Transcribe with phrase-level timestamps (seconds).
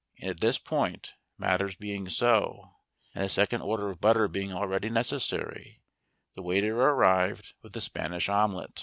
[0.19, 2.71] And at this point, matters being so,
[3.13, 5.83] and a second order of butter being already necessary,
[6.35, 8.79] the waiter arrived with the Spanish omelet.